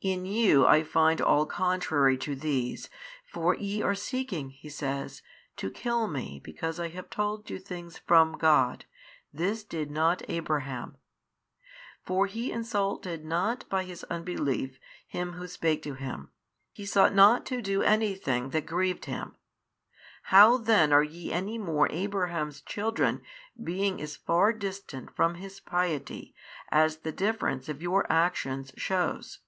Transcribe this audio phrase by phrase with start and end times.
[0.00, 2.90] In you I find all contrary to these,
[3.24, 5.22] for ye are seeking, He says,
[5.56, 8.84] to kill Me because I have told you things from God,
[9.32, 10.98] this did not Abraham.
[12.04, 16.28] For he insulted not by his unbelief Him who spake to him,
[16.70, 19.36] he sought not to do any thing that grieved Him.
[20.24, 23.22] How then are ye any more Abraham's children
[23.62, 26.34] being as far distant from his piety
[26.70, 29.38] as the difference of your actions shews?